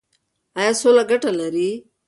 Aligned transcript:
ایا 0.59 0.71
سوله 0.81 1.03
ګټه 1.11 1.31
لري؟ 1.39 1.69